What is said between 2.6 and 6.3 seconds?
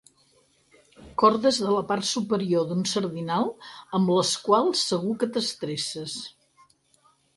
d'un sardinal, amb les quals segur que t'estresses.